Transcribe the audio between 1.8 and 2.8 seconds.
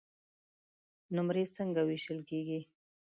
وېشل کیږي؟